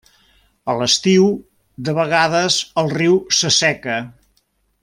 A 0.71 0.75
l'estiu 0.77 1.27
de 1.89 1.95
vegades 1.99 2.59
el 2.83 2.93
riu 2.97 3.23
s'asseca. 3.41 4.03